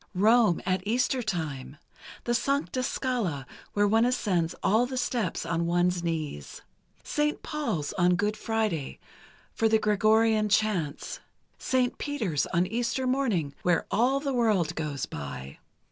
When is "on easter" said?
12.47-13.05